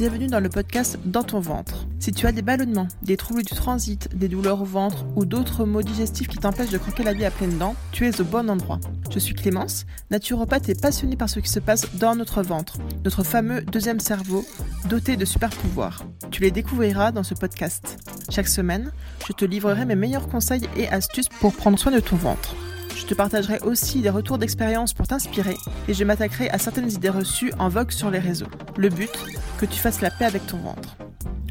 [0.00, 1.86] Bienvenue dans le podcast Dans ton ventre.
[1.98, 5.66] Si tu as des ballonnements, des troubles du transit, des douleurs au ventre ou d'autres
[5.66, 8.48] maux digestifs qui t'empêchent de croquer la vie à pleines dents, tu es au bon
[8.48, 8.80] endroit.
[9.10, 13.22] Je suis Clémence, naturopathe et passionnée par ce qui se passe dans notre ventre, notre
[13.22, 14.46] fameux deuxième cerveau,
[14.88, 16.06] doté de super pouvoirs.
[16.30, 17.98] Tu les découvriras dans ce podcast.
[18.30, 18.92] Chaque semaine,
[19.28, 22.56] je te livrerai mes meilleurs conseils et astuces pour prendre soin de ton ventre.
[23.00, 25.56] Je te partagerai aussi des retours d'expérience pour t'inspirer
[25.88, 28.46] et je m'attaquerai à certaines idées reçues en vogue sur les réseaux.
[28.76, 29.10] Le but,
[29.58, 30.96] que tu fasses la paix avec ton ventre.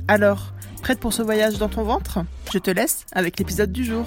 [0.07, 0.53] Alors,
[0.83, 2.19] prête pour ce voyage dans ton ventre?
[2.53, 4.05] Je te laisse avec l'épisode du jour.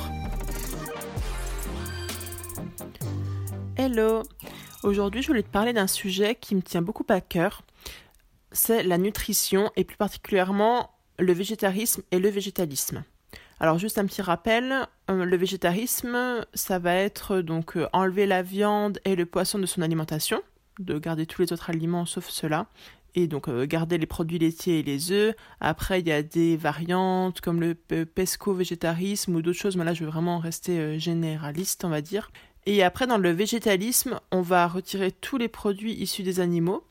[3.77, 4.23] Hello
[4.85, 7.63] Aujourd'hui, je voulais te parler d'un sujet qui me tient beaucoup à cœur.
[8.53, 13.03] C'est la nutrition et plus particulièrement le végétarisme et le végétalisme.
[13.63, 18.43] Alors juste un petit rappel, euh, le végétarisme, ça va être donc euh, enlever la
[18.43, 20.43] viande et le poisson de son alimentation,
[20.81, 22.67] de garder tous les autres aliments sauf cela,
[23.15, 25.37] et donc euh, garder les produits laitiers et les œufs.
[25.61, 30.05] Après, il y a des variantes comme le pesco-végétarisme ou d'autres choses, mais là je
[30.05, 32.33] vais vraiment rester généraliste, on va dire.
[32.67, 36.83] Et après, dans le végétalisme, on va retirer tous les produits issus des animaux,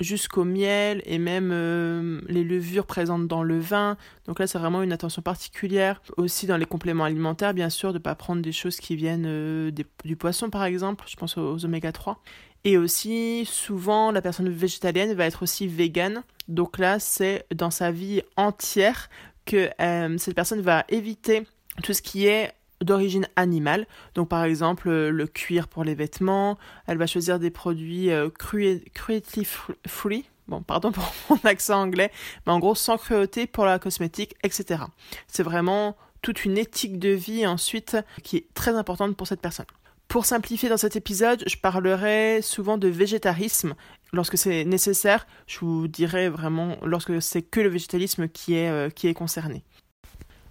[0.00, 3.96] jusqu'au miel et même euh, les levures présentes dans le vin.
[4.26, 6.02] Donc là, c'est vraiment une attention particulière.
[6.16, 9.26] Aussi dans les compléments alimentaires, bien sûr, de ne pas prendre des choses qui viennent
[9.26, 9.70] euh,
[10.04, 11.04] du poisson, par exemple.
[11.08, 12.20] Je pense aux, oméga 3.
[12.64, 16.22] Et aussi, souvent, la personne végétalienne va être aussi végane.
[16.48, 19.08] Donc là, c'est dans sa vie entière
[19.44, 21.46] que euh, cette personne va éviter
[21.82, 23.86] tout ce qui est d'origine animale.
[24.14, 28.28] Donc par exemple euh, le cuir pour les vêtements, elle va choisir des produits euh,
[28.30, 29.46] cruelty
[29.86, 30.24] free.
[30.48, 32.10] Bon, pardon pour mon accent anglais,
[32.46, 34.84] mais en gros sans cruauté pour la cosmétique, etc.
[35.28, 39.66] C'est vraiment toute une éthique de vie ensuite qui est très importante pour cette personne.
[40.12, 43.74] Pour simplifier dans cet épisode, je parlerai souvent de végétarisme.
[44.12, 48.90] Lorsque c'est nécessaire, je vous dirai vraiment lorsque c'est que le végétalisme qui est, euh,
[48.90, 49.64] qui est concerné.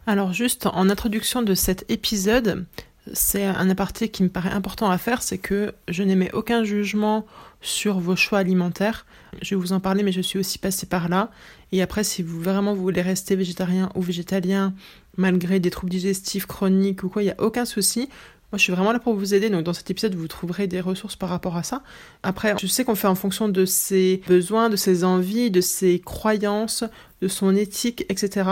[0.08, 2.66] Alors juste en introduction de cet épisode,
[3.14, 7.26] c'est un aparté qui me paraît important à faire, c'est que je n'émets aucun jugement
[7.62, 9.06] sur vos choix alimentaires.
[9.42, 11.30] Je vais vous en parler, mais je suis aussi passée par là.
[11.72, 14.74] Et après, si vous vraiment vous voulez rester végétarien ou végétalien,
[15.18, 18.10] malgré des troubles digestifs chroniques ou quoi, il n'y a aucun souci.
[18.52, 19.50] Moi, je suis vraiment là pour vous aider.
[19.50, 21.84] Donc, dans cet épisode, vous trouverez des ressources par rapport à ça.
[22.22, 26.00] Après, je sais qu'on fait en fonction de ses besoins, de ses envies, de ses
[26.00, 26.84] croyances,
[27.22, 28.50] de son éthique, etc.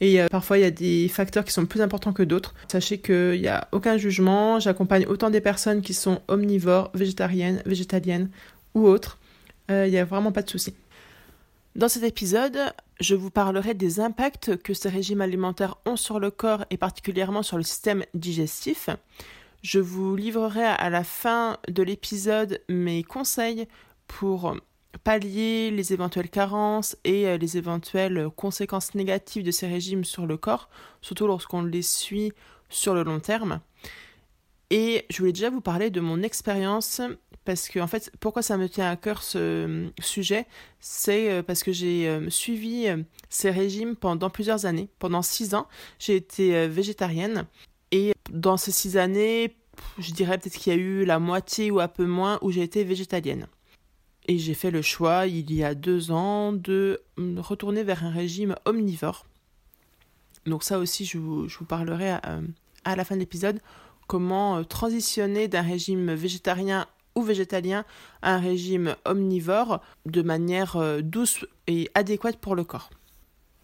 [0.00, 2.54] Et euh, parfois, il y a des facteurs qui sont plus importants que d'autres.
[2.70, 4.60] Sachez qu'il n'y a aucun jugement.
[4.60, 8.28] J'accompagne autant des personnes qui sont omnivores, végétariennes, végétaliennes
[8.74, 9.16] ou autres.
[9.70, 10.74] Euh, il n'y a vraiment pas de souci.
[11.74, 12.58] Dans cet épisode,
[13.00, 17.42] je vous parlerai des impacts que ces régimes alimentaires ont sur le corps et particulièrement
[17.42, 18.90] sur le système digestif.
[19.62, 23.66] Je vous livrerai à la fin de l'épisode mes conseils
[24.06, 24.56] pour
[25.02, 30.36] pallier les éventuelles carences et euh, les éventuelles conséquences négatives de ces régimes sur le
[30.36, 30.68] corps,
[31.02, 32.32] surtout lorsqu'on les suit
[32.68, 33.60] sur le long terme.
[34.70, 37.00] Et je voulais déjà vous parler de mon expérience
[37.44, 40.46] parce que en fait, pourquoi ça me tient à cœur ce euh, sujet,
[40.78, 42.86] c'est euh, parce que j'ai suivi
[43.28, 44.88] ces régimes pendant plusieurs années.
[45.00, 45.66] Pendant six ans,
[45.98, 47.46] j'ai été végétarienne
[48.30, 49.56] dans ces six années,
[49.98, 52.62] je dirais peut-être qu'il y a eu la moitié ou un peu moins où j'ai
[52.62, 53.46] été végétalienne.
[54.26, 57.00] Et j'ai fait le choix, il y a deux ans, de
[57.38, 59.24] retourner vers un régime omnivore.
[60.46, 62.40] Donc ça aussi, je vous, parlerai à,
[62.84, 63.60] à, la fin de l'épisode,
[64.06, 67.84] comment euh, transitionner d'un régime végétarien ou végétalien
[68.22, 72.90] à un régime omnivore de manière euh, douce et adéquate pour le corps.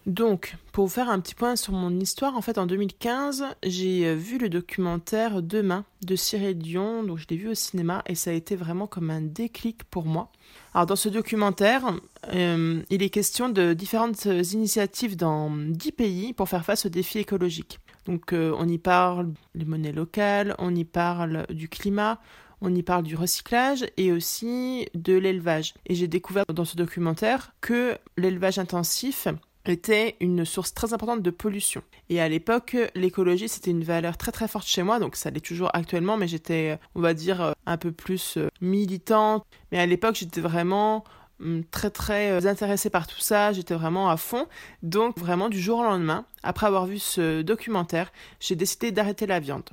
[0.06, 4.14] Donc, pour faire un petit point sur mon histoire, en fait, en 2015, j'ai euh,
[4.14, 8.30] vu le documentaire Demain de Cyril Dion, donc je l'ai vu au cinéma, et ça
[8.30, 10.30] a été vraiment comme un déclic pour moi.
[10.74, 11.94] Alors, dans ce documentaire,
[12.34, 17.20] euh, il est question de différentes initiatives dans 10 pays pour faire face aux défis
[17.20, 17.78] écologiques.
[18.04, 22.20] Donc, euh, on y parle des monnaies locales, on y parle du climat,
[22.60, 25.72] on y parle du recyclage et aussi de l'élevage.
[25.86, 29.28] Et j'ai découvert dans ce documentaire que l'élevage intensif
[29.66, 31.82] était une source très importante de pollution.
[32.08, 35.44] Et à l'époque, l'écologie, c'était une valeur très très forte chez moi, donc ça l'est
[35.44, 39.44] toujours actuellement, mais j'étais, on va dire, un peu plus euh, militante.
[39.72, 41.04] Mais à l'époque, j'étais vraiment
[41.40, 44.46] hum, très très euh, intéressée par tout ça, j'étais vraiment à fond.
[44.82, 49.40] Donc vraiment du jour au lendemain, après avoir vu ce documentaire, j'ai décidé d'arrêter la
[49.40, 49.70] viande.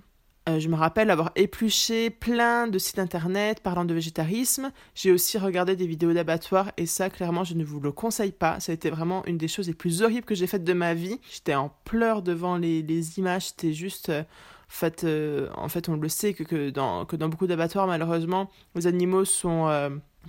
[0.49, 4.71] Euh, je me rappelle avoir épluché plein de sites internet parlant de végétarisme.
[4.95, 8.59] J'ai aussi regardé des vidéos d'abattoirs et ça, clairement, je ne vous le conseille pas.
[8.59, 10.95] Ça a été vraiment une des choses les plus horribles que j'ai faites de ma
[10.95, 11.19] vie.
[11.31, 13.49] J'étais en pleurs devant les, images.
[13.49, 14.09] C'était juste.
[14.09, 17.85] Euh, en, fait, euh, en fait, on le sait que, dans, que dans beaucoup d'abattoirs,
[17.85, 19.69] malheureusement, les animaux sont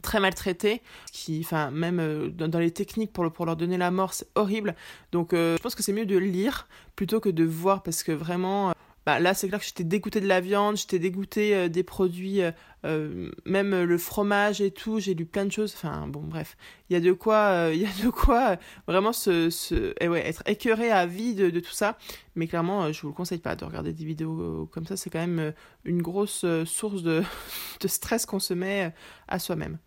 [0.03, 0.83] très maltraités,
[1.13, 4.75] qui, enfin, même dans, les techniques pour, pour leur donner la mort, c'est horrible.
[5.13, 6.67] Donc, je pense que c'est mieux de lire
[6.97, 8.73] plutôt que de voir, parce que vraiment,
[9.07, 12.41] bah, là, c'est clair que j'étais dégoûtée de la viande, j'étais dégoûtée des produits,
[12.85, 15.01] même le fromage et tout.
[15.01, 15.75] J'ai lu plein de choses.
[15.77, 16.57] Enfin, bon, bref,
[16.89, 18.57] il y a de quoi, il y a de quoi
[18.87, 21.99] vraiment se, se eh ouais, être écœuré à vie de, de, tout ça.
[22.37, 24.97] Mais clairement, je vous le conseille pas de regarder des vidéos comme ça.
[24.97, 25.53] C'est quand même
[25.85, 27.23] une grosse source de,
[27.81, 28.93] de stress qu'on se met
[29.29, 29.79] à soi-même.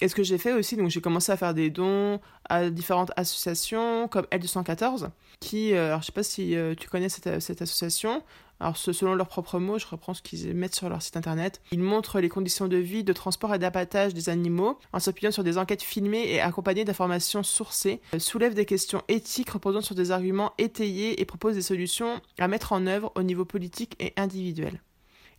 [0.00, 3.12] Et ce que j'ai fait aussi, donc j'ai commencé à faire des dons à différentes
[3.16, 5.10] associations comme L214,
[5.40, 8.22] qui, euh, alors je sais pas si euh, tu connais cette, cette association,
[8.64, 11.80] alors selon leurs propres mots, je reprends ce qu'ils mettent sur leur site internet, ils
[11.80, 15.58] montrent les conditions de vie, de transport et d'abattage des animaux en s'appuyant sur des
[15.58, 20.54] enquêtes filmées et accompagnées d'informations sourcées, euh, soulèvent des questions éthiques reposant sur des arguments
[20.56, 24.80] étayés et proposent des solutions à mettre en œuvre au niveau politique et individuel.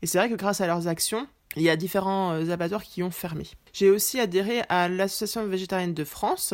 [0.03, 3.01] Et c'est vrai que grâce à leurs actions, il y a différents euh, abattoirs qui
[3.01, 3.47] ont fermé.
[3.73, 6.53] J'ai aussi adhéré à l'Association végétarienne de France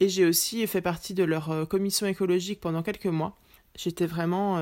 [0.00, 3.36] et j'ai aussi fait partie de leur euh, commission écologique pendant quelques mois.
[3.76, 4.58] J'étais vraiment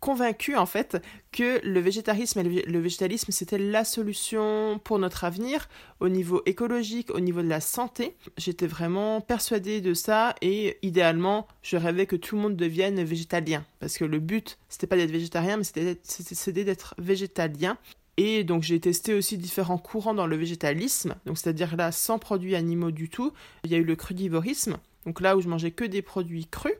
[0.00, 1.02] convaincue en fait
[1.32, 5.68] que le végétarisme et le végétalisme c'était la solution pour notre avenir
[6.00, 8.16] au niveau écologique, au niveau de la santé.
[8.36, 13.64] J'étais vraiment persuadée de ça et idéalement je rêvais que tout le monde devienne végétalien
[13.80, 17.76] parce que le but c'était pas d'être végétarien mais c'était d'être végétalien
[18.20, 22.56] et donc j'ai testé aussi différents courants dans le végétalisme, donc c'est-à-dire là sans produits
[22.56, 23.32] animaux du tout.
[23.62, 26.74] Il y a eu le crudivorisme, donc là où je mangeais que des produits crus.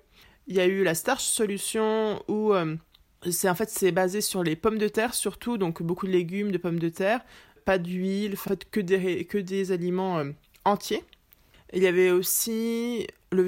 [0.48, 2.74] Il y a eu la starch solution où euh,
[3.30, 6.52] c'est en fait c'est basé sur les pommes de terre surtout, donc beaucoup de légumes,
[6.52, 7.20] de pommes de terre,
[7.64, 10.30] pas d'huile, en fait que des, que des aliments euh,
[10.64, 11.04] entiers.
[11.74, 13.42] Il y avait aussi le,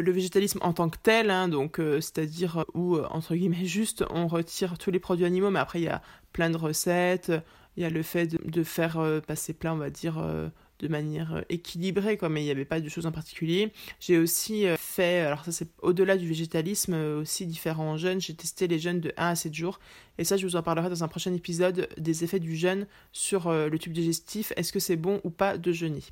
[0.00, 4.28] le, végétalisme en tant que tel, hein, donc euh, c'est-à-dire où entre guillemets juste on
[4.28, 6.02] retire tous les produits animaux, mais après il y a
[6.32, 7.32] plein de recettes.
[7.76, 10.48] Il y a le fait de, faire euh, passer plein, on va dire, euh,
[10.78, 13.72] de manière euh, équilibrée, quoi, mais il n'y avait pas de choses en particulier.
[14.00, 18.20] J'ai aussi fait, alors ça c'est au-delà du végétalisme, aussi différents jeûnes.
[18.20, 19.80] J'ai testé les jeûnes de 1 à 7 jours.
[20.18, 23.52] Et ça, je vous en parlerai dans un prochain épisode des effets du jeûne sur
[23.52, 24.52] le tube digestif.
[24.56, 26.02] Est-ce que c'est bon ou pas de jeûner?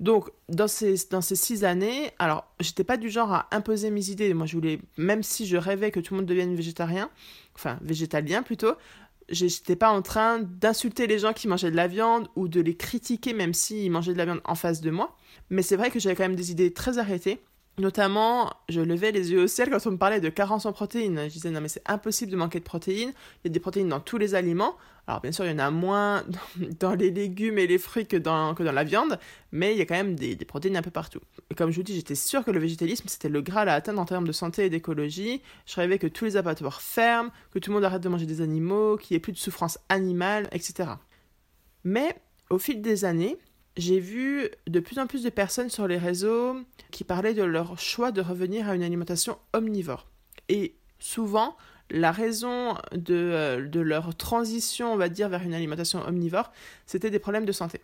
[0.00, 4.10] Donc, dans ces, dans ces six années, alors, j'étais pas du genre à imposer mes
[4.10, 4.34] idées.
[4.34, 7.10] Moi, je voulais, même si je rêvais que tout le monde devienne végétarien,
[7.54, 8.72] enfin, végétalien plutôt,
[9.28, 12.76] j'étais pas en train d'insulter les gens qui mangeaient de la viande ou de les
[12.76, 15.16] critiquer même s'ils mangeaient de la viande en face de moi.
[15.50, 17.40] Mais c'est vrai que j'avais quand même des idées très arrêtées
[17.76, 21.22] Notamment, je levais les yeux au ciel quand on me parlait de carence en protéines.
[21.24, 23.12] Je disais non mais c'est impossible de manquer de protéines.
[23.42, 24.76] Il y a des protéines dans tous les aliments.
[25.08, 26.24] Alors bien sûr, il y en a moins
[26.80, 29.18] dans les légumes et les fruits que dans, que dans la viande,
[29.50, 31.20] mais il y a quand même des, protéines un peu partout.
[31.50, 34.00] Et comme je vous dis, j'étais sûre que le végétalisme, c'était le graal à atteindre
[34.00, 35.42] en termes de santé et d'écologie.
[35.66, 38.40] Je rêvais que tous les abattoirs ferment, que tout le monde arrête de manger des
[38.40, 40.90] animaux, qu'il n'y ait plus de souffrance animale, etc.
[41.82, 42.16] Mais
[42.50, 43.36] au fil des années,
[43.76, 46.56] j'ai vu de plus en plus de personnes sur les réseaux
[46.90, 50.06] qui parlaient de leur choix de revenir à une alimentation omnivore.
[50.48, 51.56] Et souvent,
[51.90, 56.52] la raison de, euh, de leur transition, on va dire, vers une alimentation omnivore,
[56.86, 57.80] c'était des problèmes de santé.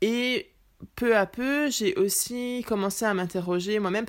[0.00, 0.50] Et
[0.94, 4.06] peu à peu, j'ai aussi commencé à m'interroger moi-même,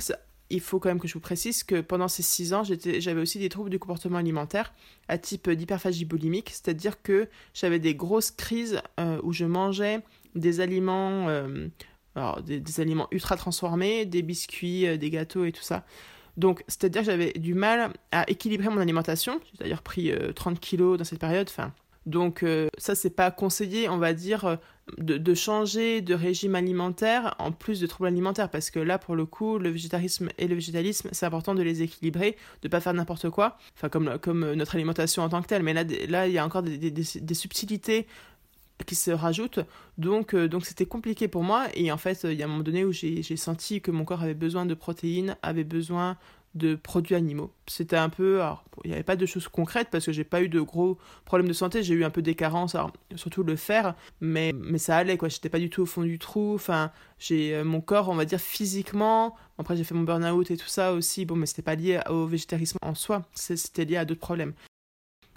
[0.50, 3.40] il faut quand même que je vous précise que pendant ces six ans, j'avais aussi
[3.40, 4.74] des troubles du comportement alimentaire
[5.08, 10.02] à type d'hyperphagie boulimique, c'est-à-dire que j'avais des grosses crises euh, où je mangeais
[10.36, 11.68] des aliments, euh,
[12.46, 15.86] des, aliments ultra transformés, des biscuits, euh, des gâteaux et tout ça.
[16.36, 19.40] Donc, c'est-à-dire que j'avais du mal à équilibrer mon alimentation.
[19.52, 21.50] J'ai d'ailleurs pris 30 euh, kilos dans cette période.
[22.06, 22.46] Donc,
[22.78, 24.58] ça, c'est pas conseillé, on va dire,
[24.98, 28.50] de, changer de régime alimentaire en plus de troubles alimentaires.
[28.50, 31.82] Parce que là, pour le coup, le végétarisme et le végétalisme, c'est important de les
[31.82, 33.58] équilibrer, de pas faire n'importe quoi.
[33.76, 35.64] Enfin, comme, comme notre alimentation en tant que telle.
[35.64, 38.08] Mais là, là il y a encore des, des subtilités
[38.86, 39.60] qui se rajoutent.
[39.98, 41.68] Donc, euh, donc c'était compliqué pour moi.
[41.74, 44.22] Et en fait, il y a un moment donné où j'ai senti que mon corps
[44.22, 46.18] avait besoin de protéines, avait besoin
[46.58, 47.54] de produits animaux.
[47.68, 48.42] C'était un peu,
[48.84, 51.48] il n'y avait pas de choses concrètes parce que j'ai pas eu de gros problèmes
[51.48, 52.76] de santé, j'ai eu un peu des carences,
[53.16, 56.20] surtout le fer, mais, mais ça allait quoi, j'étais pas du tout au fond du
[56.20, 60.50] trou, enfin, j'ai euh, mon corps, on va dire physiquement, après j'ai fait mon burn-out
[60.50, 63.98] et tout ça aussi, bon, mais c'était pas lié au végétarisme en soi, c'était lié
[63.98, 64.54] à d'autres problèmes.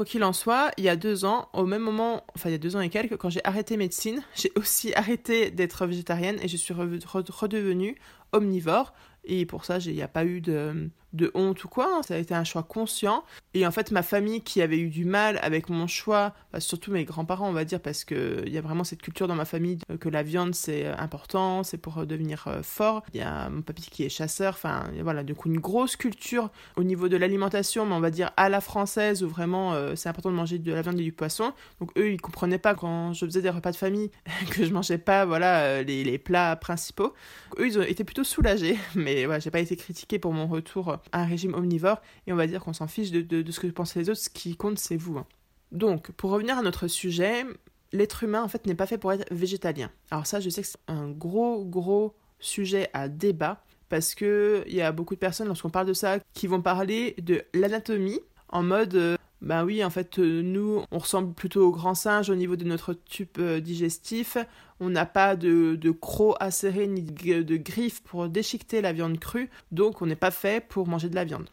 [0.01, 2.55] Quoi qu'il en soit, il y a deux ans, au même moment, enfin il y
[2.55, 6.49] a deux ans et quelques, quand j'ai arrêté médecine, j'ai aussi arrêté d'être végétarienne et
[6.49, 7.97] je suis redevenue
[8.33, 8.95] omnivore.
[9.25, 12.03] Et pour ça, il n'y a pas eu de, de honte ou quoi, hein.
[12.03, 13.25] ça a été un choix conscient.
[13.55, 16.93] Et en fait, ma famille qui avait eu du mal avec mon choix, bah, surtout
[16.93, 19.79] mes grands-parents, on va dire, parce qu'il y a vraiment cette culture dans ma famille
[19.99, 23.03] que la viande c'est important, c'est pour devenir fort.
[23.13, 26.51] Il y a mon papy qui est chasseur, enfin voilà, du coup une grosse culture
[26.77, 30.31] au niveau de l'alimentation, mais on va dire à la française, où vraiment c'est important
[30.31, 31.53] de manger de la viande et du poisson.
[31.81, 34.11] Donc eux, ils comprenaient pas quand je faisais des repas de famille
[34.51, 37.15] que je mangeais pas voilà les, plats principaux.
[37.59, 41.00] Eux, ils ont été plutôt soulagés, mais voilà, j'ai pas été critiquée pour mon retour
[41.13, 43.95] un régime omnivore, et on va dire qu'on s'en fiche de, de, ce que pensent
[43.95, 45.19] les autres, ce qui compte, c'est vous.
[45.19, 45.27] Hein.
[45.73, 47.45] Donc, pour revenir à notre sujet,
[47.93, 49.91] l'être humain, en fait, n'est pas fait pour être végétalien.
[50.11, 54.81] Alors ça, je sais que c'est un gros, gros sujet à débat, parce qu'il y
[54.81, 58.95] a beaucoup de personnes, lorsqu'on parle de ça, qui vont parler de l'anatomie, en mode...
[58.95, 62.57] Euh, ben oui, en fait, euh, nous, on ressemble plutôt au grand singe au niveau
[62.57, 64.37] de notre tube euh, digestif.
[64.81, 69.51] On n'a pas de, de crocs acérés ni de, griffes pour déchiqueter la viande crue,
[69.73, 71.49] donc on n'est pas fait pour manger de la viande.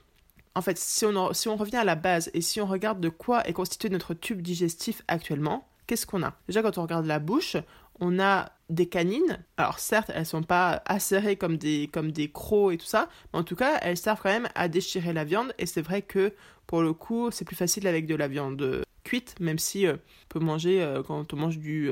[0.56, 3.10] En fait, si on, si on revient à la base et si on regarde de
[3.10, 6.34] quoi est constitué notre tube digestif actuellement, qu'est-ce qu'on a?
[6.48, 7.58] Déjà, quand on regarde la bouche,
[8.00, 9.44] on a des canines.
[9.58, 13.40] Alors certes, elles sont pas acérées comme des, comme des crocs et tout ça, mais
[13.40, 15.54] en tout cas, elles servent quand même à déchirer la viande.
[15.58, 16.34] Et c'est vrai que
[16.66, 19.94] pour le coup, c'est plus facile avec de la viande euh, cuite, même si euh,
[19.94, 21.90] on peut manger euh, quand on mange du,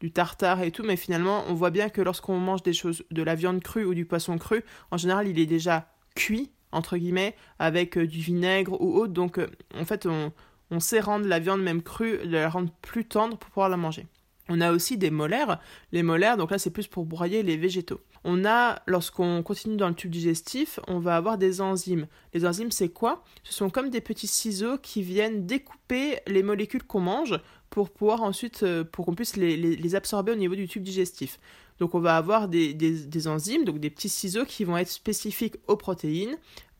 [0.00, 3.22] du tartare et tout, mais finalement, on voit bien que lorsqu'on mange des choses, de
[3.22, 7.36] la viande crue ou du poisson cru, en général, il est déjà cuit, entre guillemets,
[7.58, 9.12] avec du vinaigre ou autre.
[9.12, 9.38] Donc,
[9.74, 10.32] en fait, on,
[10.70, 14.06] on sait rendre la viande même crue, la rendre plus tendre pour pouvoir la manger.
[14.48, 15.60] On a aussi des molaires.
[15.92, 18.00] Les molaires, donc là c'est plus pour broyer les végétaux.
[18.24, 22.06] On a, lorsqu'on continue dans le tube digestif, on va avoir des enzymes.
[22.32, 23.22] Les enzymes, c'est quoi?
[23.42, 27.38] Ce sont comme des petits ciseaux qui viennent découper les molécules qu'on mange
[27.70, 31.38] pour pouvoir ensuite, euh, pour qu'on puisse les, absorber au niveau du tube digestif.
[31.78, 35.76] Donc on va avoir des, enzymes, donc des petits ciseaux qui vont être spécifiques aux
[35.76, 36.36] protéines,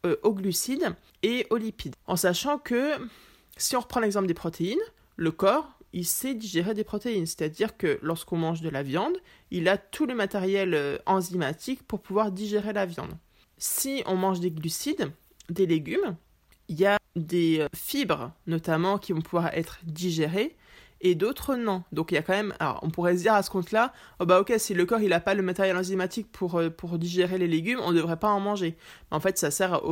[0.07, 1.97] euh, aux glucides et aux lipides.
[2.07, 2.93] En sachant que,
[3.57, 4.79] si on reprend l'exemple des protéines,
[5.17, 7.25] le corps, il sait digérer des protéines.
[7.25, 9.17] C'est-à-dire que lorsqu'on mange de la viande,
[9.51, 13.13] il a tout le matériel euh, enzymatique pour pouvoir digérer la viande.
[13.57, 15.13] Si on mange des glucides,
[15.49, 16.17] des légumes,
[16.69, 20.57] il y a des euh, fibres notamment qui vont pouvoir être digérées
[21.05, 21.85] et d'autres non.
[21.93, 24.27] Donc il y a quand même, alors on pourrait se dire à ce compte-là, oh
[24.27, 27.37] bah ok, si le corps il n'a pas le matériel enzymatique pour, euh, pour digérer
[27.39, 28.77] les légumes, on ne devrait pas en manger.
[29.11, 29.83] En fait, ça sert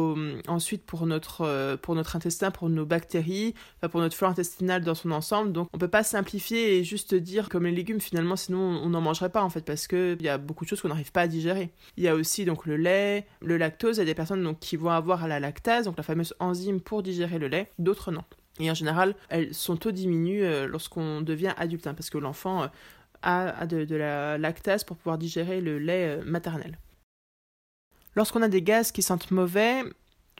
[0.48, 3.54] ensuite pour notre, euh, pour notre intestin, pour nos bactéries,
[3.90, 5.52] pour notre flore intestinale dans son ensemble.
[5.52, 9.02] Donc on peut pas simplifier et juste dire comme les légumes finalement, sinon on n'en
[9.02, 11.26] mangerait pas en fait parce qu'il y a beaucoup de choses qu'on n'arrive pas à
[11.28, 11.72] digérer.
[11.98, 14.58] Il y a aussi donc le lait, le lactose, il y a des personnes donc,
[14.60, 18.24] qui vont avoir la lactase, donc la fameuse enzyme pour digérer le lait, d'autres non.
[18.60, 22.64] Et en général, elles, son taux diminue euh, lorsqu'on devient adulte, hein, parce que l'enfant
[22.64, 22.66] euh,
[23.22, 26.78] a, de, la lactase pour pouvoir digérer le lait euh, maternel.
[28.14, 29.82] Lorsqu'on a des gaz qui sentent mauvais,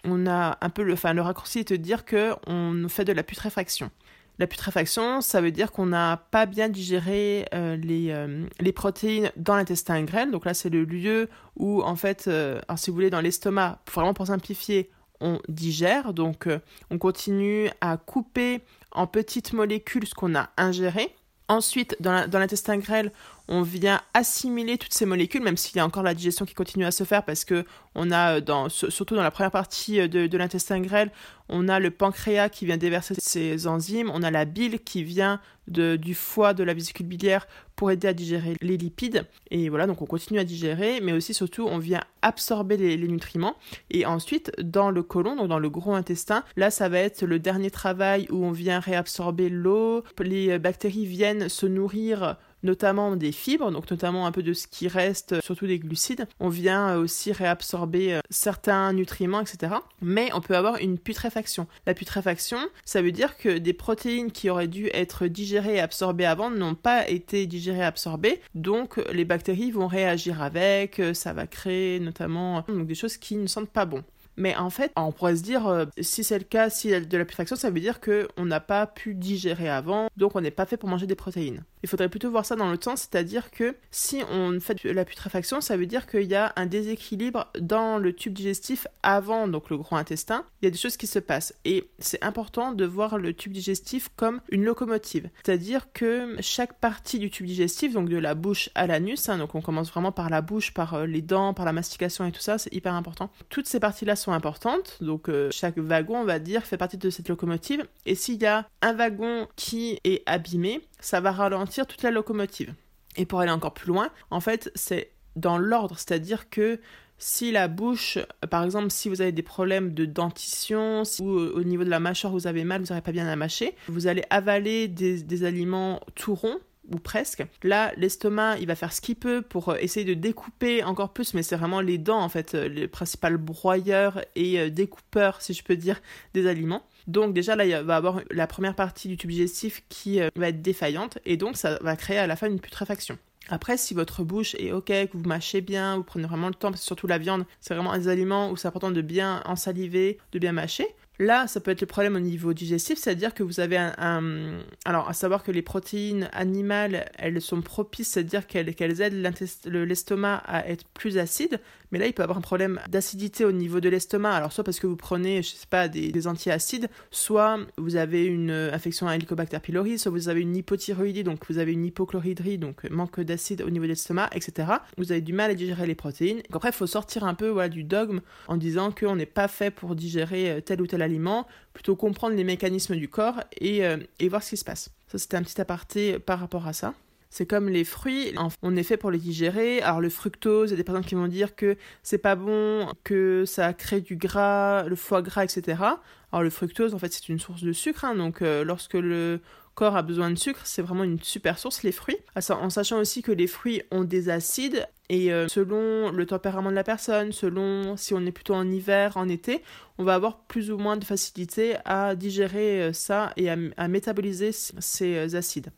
[0.05, 3.23] on a un peu le, enfin, le raccourci est de dire qu'on fait de la
[3.23, 3.91] putréfaction.
[4.39, 10.31] La putréfaction, ça veut dire qu'on n'a pas bien digéré les, protéines dans l'intestin grêle.
[10.31, 12.29] Donc là, c'est le lieu où, en fait,
[12.77, 14.91] si vous voulez, dans l'estomac, vraiment pour simplifier,
[15.23, 16.59] on digère, donc euh,
[16.91, 18.61] on continue à couper
[18.91, 21.15] en petites molécules ce qu'on a ingéré.
[21.49, 23.13] Ensuite, dans l'intestin grêle,
[23.49, 26.85] on vient assimiler toutes ces molécules, même s'il y a encore la digestion qui continue
[26.85, 30.39] à se faire, parce que on a, dans, surtout dans la première partie euh, de,
[30.39, 31.11] l'intestin grêle,
[31.49, 35.41] on a le pancréas qui vient déverser ses enzymes, on a la bile qui vient
[35.69, 37.47] de, du foie, de la vésicule biliaire
[37.77, 39.27] pour aider à digérer les lipides.
[39.51, 43.09] Et voilà, donc on continue à digérer, mais aussi surtout on vient absorber les, les
[43.09, 43.57] nutriments.
[43.91, 47.39] Et ensuite, dans le côlon, donc dans le gros intestin, là ça va être le
[47.39, 53.71] dernier travail où on vient réabsorber l'eau, les bactéries viennent se nourrir notamment des fibres,
[53.71, 56.27] donc notamment un peu de ce qui reste, surtout des glucides.
[56.41, 59.75] On vient aussi réabsorber euh, certains nutriments, etc.
[60.01, 61.67] Mais on peut avoir une putréfaction.
[61.87, 66.27] La putréfaction, ça veut dire que des protéines qui auraient dû être digérées et absorbées
[66.27, 71.33] avant n'ont pas été digérées et absorbées, donc les bactéries vont réagir avec, euh, ça
[71.33, 74.03] va créer notamment des choses qui ne sentent pas bon.
[74.37, 77.01] Mais en fait, on pourrait se dire, euh, si c'est le cas, si y a
[77.01, 80.51] de la putréfaction, ça veut dire qu'on n'a pas pu digérer avant, donc on n'est
[80.51, 81.65] pas fait pour manger des protéines.
[81.83, 85.05] Il faudrait plutôt voir ça dans le temps, c'est-à-dire que si on fait de la
[85.05, 89.69] putréfaction, ça veut dire qu'il y a un déséquilibre dans le tube digestif avant donc
[89.69, 90.45] le gros intestin.
[90.61, 93.53] Il y a des choses qui se passent et c'est important de voir le tube
[93.53, 98.71] digestif comme une locomotive, c'est-à-dire que chaque partie du tube digestif, donc de la bouche
[98.77, 101.65] à l'anus, hein, donc on commence vraiment par la bouche, par euh, les dents, par
[101.65, 103.31] la mastication et tout ça, c'est hyper important.
[103.49, 107.11] Toutes ces parties-là sont importantes, donc euh, chaque wagon, on va dire, fait partie de
[107.11, 107.85] cette locomotive.
[108.07, 112.73] Et s'il y a un wagon qui est abîmé, ça va ralentir toute la locomotive.
[113.17, 116.81] Et pour aller encore plus loin, en fait, c'est dans l'ordre, c'est-à-dire que
[117.25, 118.19] Si la bouche,
[118.51, 122.01] par exemple, si vous avez des problèmes de dentition, si ou au niveau de la
[122.01, 125.45] mâchoire vous avez mal, vous n'arrivez pas bien à mâcher, vous allez avaler des, des
[125.45, 126.59] aliments tout ronds
[126.91, 127.45] ou presque.
[127.63, 131.35] Là, l'estomac, il va faire ce qu'il peut pour euh, essayer de découper encore plus,
[131.35, 135.55] mais c'est vraiment les dents, en fait, euh, les principales broyeurs et euh, découpeurs, si
[135.55, 136.01] je peux dire,
[136.35, 136.83] des aliments.
[137.07, 140.63] Donc déjà là, il va avoir la première partie du tube digestif qui va être
[140.63, 143.19] défaillante et donc ça va créer à la fin une putréfaction.
[143.49, 146.71] Après, si votre bouche est ok, que vous mâchez bien, vous prenez vraiment le temps,
[146.71, 150.19] parce que surtout la viande, c'est vraiment des aliments où c'est important de bien ensaliver,
[150.31, 150.87] de bien mâcher.
[151.23, 155.09] Là, ça peut être le problème au niveau digestif, c'est-à-dire que vous avez un, Alors,
[155.09, 159.33] à savoir que les protéines animales, elles sont propices, c'est-à-dire qu'elles aident
[159.65, 161.61] l'estomac à être plus acide,
[161.93, 164.33] mais là, il peut avoir un problème d'acidité au niveau de l'estomac.
[164.33, 168.51] Alors, soit parce que vous prenez, je sais pas, des, antiacides, soit vous avez une
[168.51, 172.89] infection à Helicobacter pylori, soit vous avez une hypothyroïdie, donc vous avez une hypochloridrie, donc
[172.91, 174.73] manque d'acide au niveau de l'estomac, etc.
[174.97, 176.37] Vous avez du mal à digérer les protéines.
[176.37, 179.71] Donc après, il faut sortir un peu du dogme en disant qu'on n'est pas fait
[179.71, 184.29] pour digérer euh, tel ou tel aliment, plutôt comprendre les mécanismes du corps euh, et
[184.29, 184.91] voir ce qui se passe.
[185.09, 186.95] Ça, c'était un petit aparté par rapport à ça.
[187.33, 189.81] C'est comme les fruits, on est fait pour les digérer.
[189.81, 192.87] Alors le fructose, il y a des personnes qui vont dire que c'est pas bon,
[193.05, 195.83] que ça crée du gras, le foie gras, etc.
[196.31, 198.17] Alors le fructose, en fait, c'est une source de sucre, hein.
[198.17, 199.41] donc euh, lorsque le
[199.75, 202.19] corps a besoin de sucre, c'est vraiment une super source, les fruits.
[202.51, 206.75] En sachant aussi que les fruits ont des acides, et euh, selon le tempérament de
[206.75, 209.63] la personne, selon si on est plutôt en hiver, en été,
[209.97, 214.53] on va avoir plus ou moins de facilité à digérer euh, ça et à métaboliser
[214.53, 215.71] ces acides.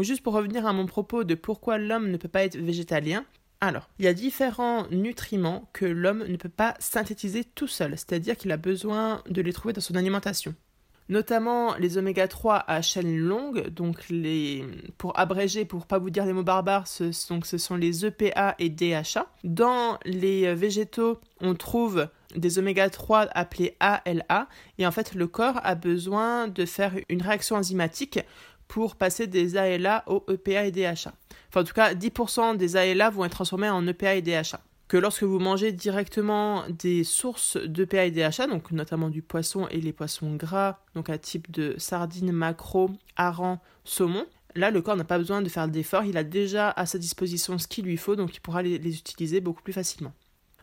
[0.00, 3.24] Juste pour revenir à mon propos de pourquoi l'homme ne peut pas être végétalien,
[3.62, 8.36] alors, il y a différents nutriments que l'homme ne peut pas synthétiser tout seul, c'est-à-dire
[8.36, 10.56] qu'il a besoin de les trouver dans son alimentation.
[11.08, 14.64] Notamment les oméga 3 à chaîne longue, donc les,
[14.98, 18.68] pour abréger, pour pas vous dire des mots barbares, ce, ce sont les EPA et
[18.68, 19.26] DHA.
[19.44, 25.60] Dans les végétaux, on trouve des oméga 3 appelés ALA, et en fait le corps
[25.62, 28.18] a besoin de faire une réaction enzymatique
[28.72, 31.12] pour passer des ALA au EPA et DHA.
[31.50, 34.62] Enfin, en tout cas, 10% des ALA vont être transformés en EPA et DHA.
[34.88, 39.78] Que lorsque vous mangez directement des sources d'EPA et DHA, donc notamment du poisson et
[39.82, 44.24] les poissons gras, donc à type de sardines, maquereaux, harengs, saumon,
[44.54, 47.58] là le corps n'a pas besoin de faire d'efforts, il a déjà à sa disposition
[47.58, 50.14] ce qu'il lui faut, donc il pourra les utiliser beaucoup plus facilement.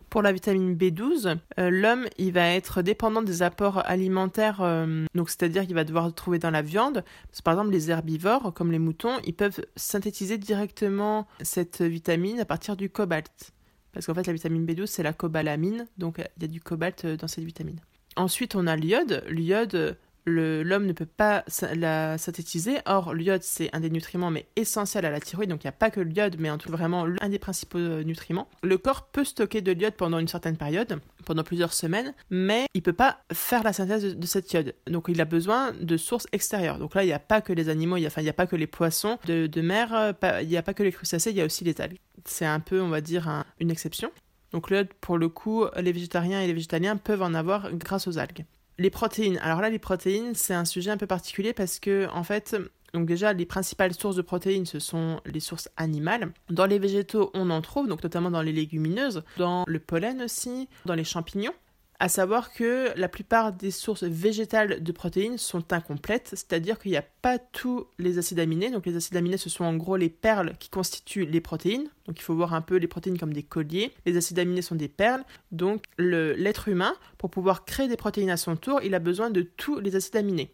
[0.09, 5.65] Pour la vitamine B12, euh, l'homme il va être dépendant des apports alimentaires, euh, c'est-à-dire
[5.65, 7.03] qu'il va devoir trouver dans la viande.
[7.43, 12.75] par exemple, les herbivores, comme les moutons, ils peuvent synthétiser directement cette vitamine à partir
[12.75, 13.53] du cobalt.
[13.91, 17.05] Parce qu'en fait, la vitamine B12, c'est la cobalamine, donc il y a du cobalt
[17.05, 17.79] euh, dans cette vitamine.
[18.15, 19.23] Ensuite, on a l'iode.
[19.29, 19.97] L'iode,
[20.29, 21.43] l'homme ne peut pas
[21.75, 22.77] la synthétiser.
[22.85, 25.49] Or, l'iode, c'est un des nutriments, mais essentiel à la thyroïde.
[25.49, 28.03] Donc, il n'y a pas que l'iode, mais en tout vraiment un des principaux euh,
[28.03, 28.47] nutriments.
[28.63, 32.79] Le corps peut stocker de l'iode pendant une certaine période, pendant plusieurs semaines, mais il
[32.79, 34.75] ne peut pas faire la synthèse de, cette iode.
[34.87, 36.79] Donc, il a besoin de sources extérieures.
[36.79, 38.55] Donc là, il n'y a pas que les animaux, il n'y a, a, pas que
[38.55, 41.45] les poissons de, mer, euh, il n'y a pas que les crustacés, il y a
[41.45, 41.97] aussi les algues.
[42.25, 44.11] C'est un peu, on va dire, une exception.
[44.51, 48.17] Donc l'iode, pour le coup, les végétariens et les végétaliens peuvent en avoir grâce aux
[48.17, 48.45] algues.
[48.79, 49.37] Les protéines.
[49.43, 52.55] Alors là, les protéines, c'est un sujet un peu particulier parce que, en fait,
[52.93, 56.31] donc déjà, les principales sources de protéines, ce sont les sources animales.
[56.49, 60.69] Dans les végétaux, on en trouve, donc notamment dans les légumineuses, dans le pollen aussi,
[60.85, 61.53] dans les champignons
[61.99, 66.97] à savoir que la plupart des sources végétales de protéines sont incomplètes, c'est-à-dire qu'il n'y
[66.97, 68.71] a pas tous les acides aminés.
[68.71, 71.89] Donc les acides aminés, ce sont en gros les perles qui constituent les protéines.
[72.05, 73.91] Donc il faut voir un peu les protéines comme des colliers.
[74.05, 75.23] Les acides aminés sont des perles.
[75.51, 79.41] Donc l'être humain, pour pouvoir créer des protéines à son tour, il a besoin de
[79.41, 80.53] tous les acides aminés.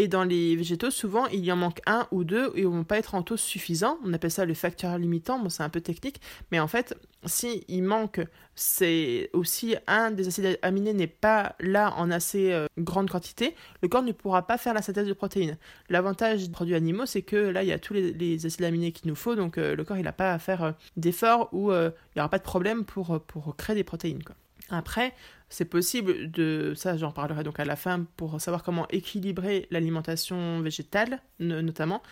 [0.00, 2.70] Et dans les végétaux, souvent, il y en manque un ou deux et ils ne
[2.70, 3.98] vont pas être en taux suffisant.
[4.02, 5.38] On appelle ça le facteur limitant.
[5.38, 6.22] Bon, c'est un peu technique.
[6.50, 8.22] Mais en fait, si manque,
[8.54, 13.88] c'est aussi un des acides aminés n'est pas là en assez euh, grande quantité, le
[13.88, 15.58] corps ne pourra pas faire la synthèse de protéines.
[15.90, 19.10] L'avantage des produits animaux, c'est que là, il y a tous les, acides aminés qu'il
[19.10, 19.34] nous faut.
[19.34, 22.30] Donc, euh, le corps, il n'a pas à faire euh, d'efforts ou il n'y aura
[22.30, 24.22] pas de problème pour, pour créer des protéines.
[24.70, 25.12] Après,
[25.50, 30.60] c'est possible de, ça j'en parlerai donc à la fin pour savoir comment équilibrer l'alimentation
[30.60, 32.02] végétale notamment.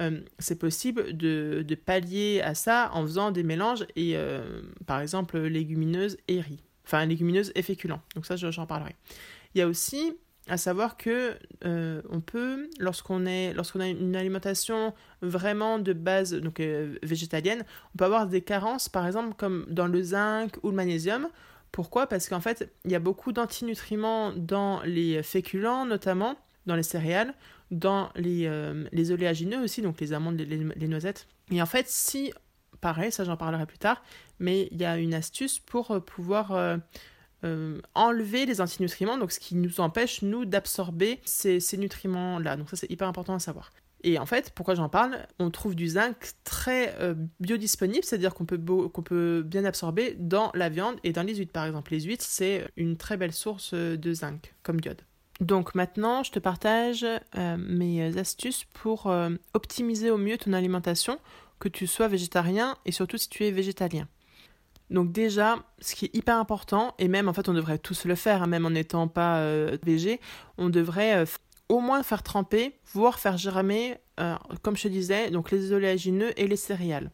[0.00, 5.38] Euh, c'est possible de, pallier à ça en faisant des mélanges et euh, par exemple
[5.38, 6.62] légumineuses et riz.
[6.84, 8.00] Enfin légumineuses et féculents.
[8.14, 8.94] Donc ça j'en parlerai.
[9.54, 14.92] Il y a aussi à savoir que euh, on peut, lorsqu'on lorsqu'on a une alimentation
[15.22, 16.60] vraiment de base donc
[17.02, 21.28] végétalienne, on peut avoir des carences, par exemple comme dans le zinc ou le magnésium.
[21.74, 22.06] Pourquoi?
[22.06, 27.34] Parce qu'en fait, il y a beaucoup d'antinutriments dans les féculents, notamment dans les céréales,
[27.72, 31.26] dans les, euh, oléagineux aussi, donc les amandes, les, noisettes.
[31.50, 32.32] Et en fait, si
[32.80, 34.04] pareil, ça j'en parlerai plus tard,
[34.38, 36.78] mais il y a une astuce pour pouvoir
[37.94, 42.56] enlever les antinutriments, donc ce qui nous empêche, nous, d'absorber ces, ces nutriments-là.
[42.56, 43.72] Donc ça c'est hyper important à savoir.
[44.06, 45.26] Et en fait, pourquoi j'en parle?
[45.38, 50.52] On trouve du zinc très euh, biodisponible, c'est-à-dire qu'on peut, qu'on peut bien absorber dans
[50.54, 51.90] la viande et dans les huîtres, par exemple.
[51.90, 55.00] Les huîtres, c'est une très belle source euh, de zinc comme diode.
[55.40, 59.12] Donc maintenant, je te partage euh, mes astuces pour
[59.54, 61.18] optimiser au mieux ton alimentation,
[61.58, 64.06] que tu sois végétarien et surtout si tu es végétalien.
[64.90, 68.14] Donc déjà, ce qui est hyper important, et même en fait on devrait tous le
[68.14, 69.44] faire, hein, même en n'étant pas
[69.82, 70.20] végé,
[70.56, 71.24] on devrait
[71.68, 76.46] au moins faire tremper, voire faire germer, euh, comme je disais, donc les oléagineux et
[76.46, 77.10] les céréales.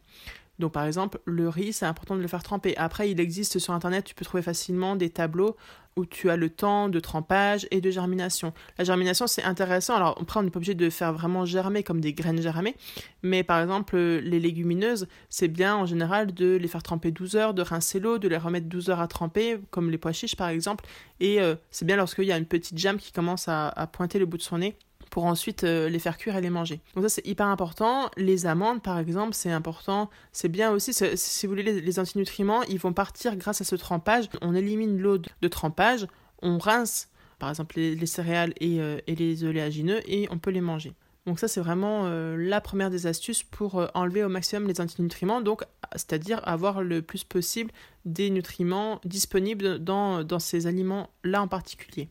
[0.59, 2.75] Donc par exemple, le riz, c'est important de le faire tremper.
[2.77, 5.55] Après, il existe sur Internet, tu peux trouver facilement des tableaux
[5.95, 8.53] où tu as le temps de trempage et de germination.
[8.77, 9.95] La germination, c'est intéressant.
[9.95, 12.75] Alors après, on n'est pas obligé de faire vraiment germer comme des graines germées,
[13.23, 17.53] mais par exemple, les légumineuses, c'est bien en général de les faire tremper 12 heures,
[17.53, 20.49] de rincer l'eau, de les remettre 12 heures à tremper, comme les pois chiches par
[20.49, 20.85] exemple.
[21.19, 24.25] Et euh, c'est bien lorsqu'il y a une petite jam qui commence à pointer le
[24.25, 24.75] bout de son nez
[25.11, 26.79] pour ensuite euh, les faire cuire et les manger.
[26.95, 28.09] Donc ça c'est hyper important.
[28.17, 30.09] Les amandes par exemple c'est important.
[30.31, 34.29] C'est bien aussi, si vous voulez, les, antinutriments ils vont partir grâce à ce trempage.
[34.41, 36.07] On élimine l'eau de trempage,
[36.41, 40.93] on rince par exemple les, céréales euh, et, les oléagineux et on peut les manger.
[41.27, 45.41] Donc ça c'est vraiment euh, la première des astuces pour enlever au maximum les antinutriments,
[45.41, 47.71] donc c'est-à-dire avoir le plus possible
[48.05, 52.09] des nutriments disponibles dans, dans ces aliments-là en particulier.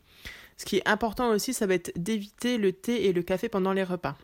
[0.60, 3.72] Ce qui est important aussi, ça va être d'éviter le thé et le café pendant
[3.72, 4.14] les repas.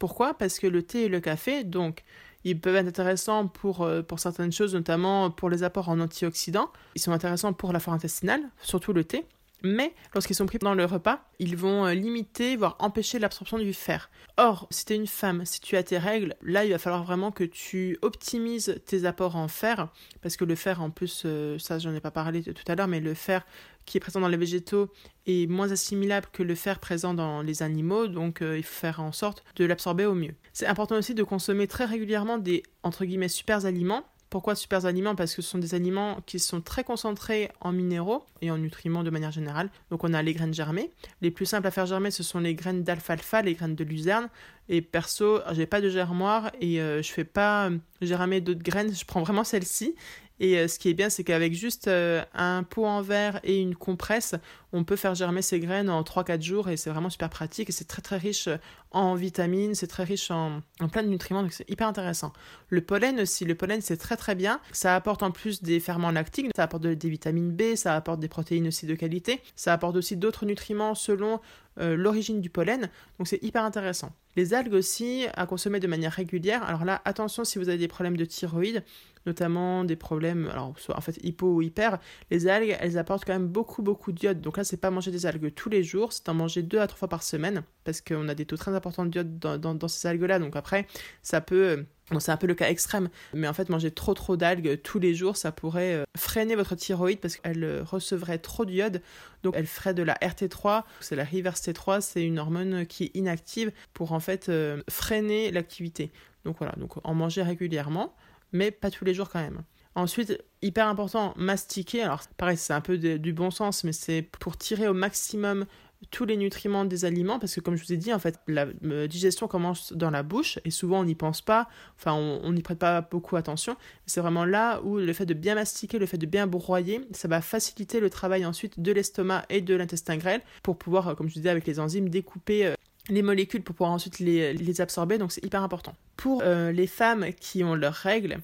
[0.00, 0.34] Pourquoi?
[0.34, 2.02] Parce que le thé et le café, donc,
[2.42, 6.72] ils peuvent être intéressants pour, euh, pour certaines choses, notamment pour les apports en antioxydants.
[6.96, 9.24] Ils sont intéressants pour la flore intestinale, surtout le thé
[9.62, 13.72] mais lorsqu'ils sont pris dans le repas, ils vont euh, limiter, voire empêcher l'absorption du
[13.72, 14.10] fer.
[14.36, 17.04] Or, si tu es une femme, si tu as tes règles, là, il va falloir
[17.04, 19.88] vraiment que tu optimises tes apports en fer,
[20.22, 22.88] parce que le fer, en plus, euh, ça, j'en ai pas parlé tout à l'heure,
[22.88, 23.44] mais le fer
[23.88, 24.92] qui est présent dans les végétaux
[25.26, 29.00] est moins assimilable que le fer présent dans les animaux, donc euh, il faut faire
[29.00, 30.34] en sorte de l'absorber au mieux.
[30.52, 35.14] C'est important aussi de consommer très régulièrement des, entre guillemets, super aliments, pourquoi super aliments?
[35.14, 39.02] Parce que ce sont des aliments qui sont très concentrés en minéraux et en nutriments
[39.02, 39.70] de manière générale.
[39.90, 40.90] Donc on a les graines germées.
[41.22, 44.28] Les plus simples à faire germer, ce sont les graines d'alfalfa, les graines de luzerne.
[44.68, 47.70] Et perso, j'ai pas de germoir et euh, je fais pas
[48.02, 48.94] germer d'autres graines.
[48.94, 49.94] Je prends vraiment celle-ci
[50.40, 53.60] et euh, ce qui est bien, c'est qu'avec juste euh, un pot en verre et
[53.60, 54.34] une compresse,
[54.72, 57.72] on peut faire germer ces graines en 3-4 jours et c'est vraiment super pratique.
[57.72, 58.48] C'est très très riche
[58.90, 62.32] en vitamines, c'est très riche en, plein de nutriments, donc c'est hyper intéressant.
[62.68, 66.10] Le pollen aussi, le pollen c'est très très bien, ça apporte en plus des ferments
[66.10, 69.96] lactiques, ça apporte des vitamines B, ça apporte des protéines aussi de qualité, ça apporte
[69.96, 71.40] aussi d'autres nutriments selon
[71.80, 72.88] euh, l'origine du pollen,
[73.18, 74.12] donc c'est hyper intéressant.
[74.36, 77.88] Les algues aussi à consommer de manière régulière, alors là attention si vous avez des
[77.88, 78.82] problèmes de thyroïde,
[79.26, 81.98] notamment des problèmes, alors soit en fait hypo ou hyper,
[82.30, 85.26] les algues elles apportent quand même beaucoup beaucoup d'iode, donc là c'est pas manger des
[85.26, 88.28] algues tous les jours, c'est en manger deux à trois fois par semaine, parce qu'on
[88.28, 90.86] a des taux très importants de d'iode dans, ces algues-là, donc après
[91.22, 91.84] ça peut...
[92.10, 94.98] Bon, c'est un peu le cas extrême, mais en fait, manger trop trop d'algues tous
[94.98, 99.02] les jours, ça pourrait euh, freiner votre thyroïde parce qu'elle euh, recevrait trop d'iode,
[99.42, 103.10] donc elle ferait de la RT3, c'est la reverse T3, c'est une hormone qui est
[103.14, 106.10] inactive pour en fait euh, freiner l'activité.
[106.44, 108.14] Donc voilà, donc en manger régulièrement,
[108.52, 109.62] mais pas tous les jours quand même.
[109.94, 112.02] Ensuite, hyper important, mastiquer.
[112.02, 115.66] Alors, pareil, c'est un peu du bon sens, mais c'est pour tirer au maximum
[116.10, 118.66] tous les nutriments des aliments parce que comme je vous ai dit en fait la
[118.84, 122.62] euh, digestion commence dans la bouche et souvent on n'y pense pas enfin on n'y
[122.62, 126.18] prête pas beaucoup attention c'est vraiment là où le fait de bien mastiquer le fait
[126.18, 130.40] de bien broyer ça va faciliter le travail ensuite de l'estomac et de l'intestin grêle
[130.62, 132.74] pour pouvoir euh, comme je vous disais avec les enzymes découper euh,
[133.08, 135.16] les molécules pour pouvoir ensuite les, absorber.
[135.16, 135.94] Donc c'est hyper important.
[136.18, 138.42] Pour les femmes qui ont leurs règles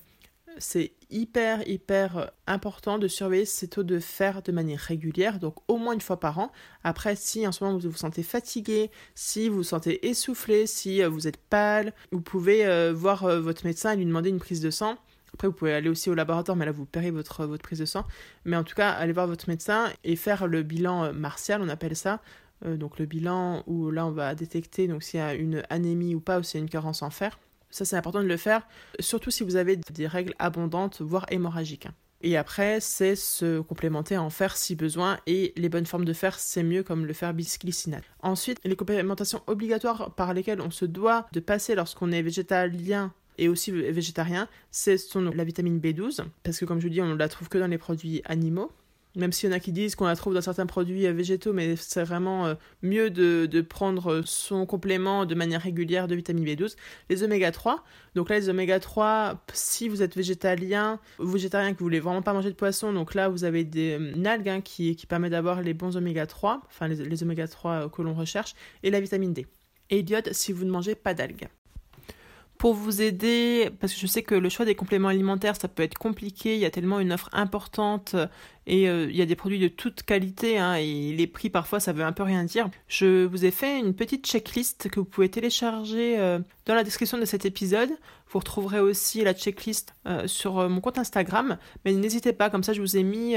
[0.58, 5.56] c'est hyper hyper euh, important de surveiller ces taux de fer de manière régulière, donc
[5.68, 6.52] au moins une fois par an.
[6.82, 11.02] Après, si en ce moment vous vous sentez fatigué, si vous vous sentez essoufflé, si
[11.02, 14.60] euh, vous êtes pâle, vous pouvez euh, voir votre médecin et lui demander une prise
[14.60, 14.96] de sang.
[15.32, 17.84] Après, vous pouvez aller aussi au laboratoire, mais là, vous paierez votre, votre prise de
[17.84, 18.04] sang.
[18.44, 21.96] Mais en tout cas, allez voir votre médecin et faire le bilan martial, on appelle
[21.96, 22.20] ça.
[22.64, 26.20] donc le bilan où là, on va détecter donc s'il y a une anémie ou
[26.20, 27.38] pas, ou s'il y a une carence en fer.
[27.74, 28.68] Ça, c'est important de le faire,
[29.00, 31.88] surtout si vous avez des règles abondantes, voire hémorragiques.
[32.20, 35.18] Et après, c'est se complémenter en fer si besoin.
[35.26, 38.04] Et les bonnes formes de fer, c'est mieux comme le fer bisglycinate.
[38.22, 43.48] Ensuite, les complémentations obligatoires par lesquelles on se doit de passer lorsqu'on est végétalien et
[43.48, 46.20] aussi végétarien, c'est la vitamine B12.
[46.44, 48.70] Parce que comme je vous dis, on ne la trouve que dans les produits animaux.
[49.16, 51.76] Même s'il y en a qui disent qu'on la trouve dans certains produits végétaux, mais
[51.76, 56.76] c'est vraiment mieux de, prendre son complément de manière régulière de vitamine B12.
[57.08, 57.82] Les oméga 3,
[58.14, 62.32] donc là les oméga 3, si vous êtes végétalien, végétarien, que vous voulez vraiment pas
[62.32, 65.74] manger de poisson, donc là vous avez des algues hein, qui, qui permettent d'avoir les
[65.74, 69.46] bons oméga 3, enfin les, oméga 3 que l'on recherche, et la vitamine D.
[69.90, 71.48] Et iode si vous ne mangez pas d'algues
[72.58, 75.82] pour vous aider, parce que je sais que le choix des compléments alimentaires, ça peut
[75.82, 78.16] être compliqué, il y a tellement une offre importante
[78.66, 81.80] et euh, il y a des produits de toute qualité hein, et les prix parfois
[81.80, 82.68] ça veut un peu rien dire.
[82.88, 87.18] Je vous ai fait une petite checklist que vous pouvez télécharger euh, dans la description
[87.18, 87.90] de cet épisode.
[88.30, 92.72] Vous retrouverez aussi la checklist euh, sur mon compte Instagram, mais n'hésitez pas, comme ça
[92.72, 93.36] je vous ai mis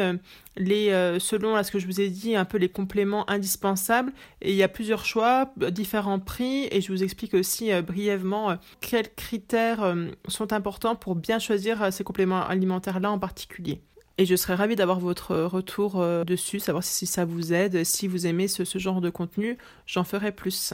[0.56, 4.56] les, selon ce que je vous ai dit, un peu les compléments indispensables et il
[4.56, 9.96] y a plusieurs choix, différents prix et je vous explique aussi brièvement quels critères
[10.28, 13.82] sont importants pour bien choisir ces compléments alimentaires là en particulier.
[14.18, 18.08] Et je serais ravie d'avoir votre retour euh, dessus, savoir si ça vous aide, si
[18.08, 20.74] vous aimez ce, genre de contenu, j'en ferai plus.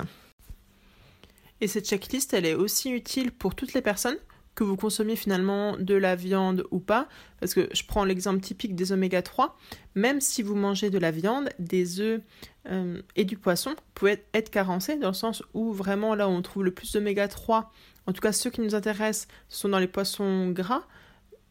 [1.60, 4.18] Et cette checklist, elle est aussi utile pour toutes les personnes,
[4.56, 7.08] que vous consommiez finalement de la viande ou pas,
[7.40, 9.58] parce que je prends l'exemple typique des oméga 3,
[9.96, 12.22] même si vous mangez de la viande, des œufs
[12.70, 16.32] euh, et du poisson, vous pouvez être carencé dans le sens où vraiment là où
[16.32, 17.72] on trouve le plus d'oméga 3,
[18.06, 20.84] en tout cas ceux qui nous intéressent, sont dans les poissons gras,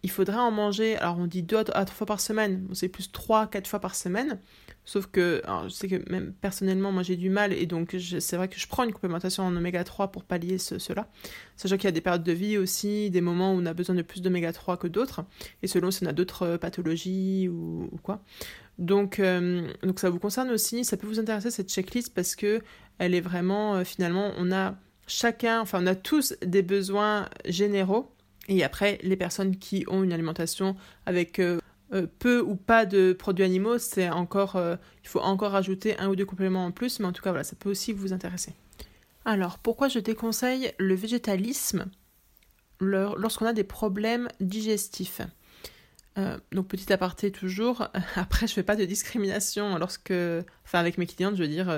[0.02, 3.12] il faudrait en manger, alors on dit deux à trois fois par semaine, c'est plus
[3.12, 4.40] trois, quatre fois par semaine.
[4.84, 8.36] Sauf que, alors je sais que même personnellement, moi j'ai du mal et donc c'est
[8.36, 11.08] vrai que je prends une complémentation en oméga 3 pour pallier cela.
[11.56, 13.94] Sachant qu'il y a des périodes de vie aussi, des moments où on a besoin
[13.94, 15.24] de plus d'oméga 3 que d'autres,
[15.62, 18.24] et selon si on a d'autres euh, pathologies ou, quoi.
[18.78, 22.60] Donc, euh, donc ça vous concerne aussi, ça peut vous intéresser cette checklist parce que
[22.98, 24.74] elle est vraiment, euh, finalement, on a
[25.06, 28.12] chacun, enfin on a tous des besoins généraux
[28.48, 30.76] et après, les personnes qui ont une alimentation
[31.06, 31.60] avec euh,
[31.92, 36.08] euh, peu ou pas de produits animaux, c'est encore, euh, il faut encore ajouter un
[36.08, 38.54] ou deux compléments en plus, mais en tout cas, voilà, ça peut aussi vous intéresser.
[39.24, 41.86] Alors, pourquoi je déconseille le végétalisme
[42.80, 45.20] lorsqu'on a des problèmes digestifs?
[46.50, 50.12] Donc petit aparté toujours, après je fais pas de discrimination lorsque,
[50.64, 51.72] enfin avec mes clientes, je veux dire,